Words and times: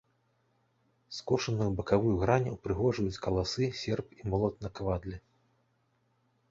Скошаную 1.17 1.67
бакавую 1.81 2.13
грань 2.23 2.49
упрыгожваюць 2.55 3.21
каласы, 3.27 3.63
серп 3.83 4.07
і 4.23 4.35
молат 4.35 4.55
на 4.67 4.75
кавадле. 4.81 5.17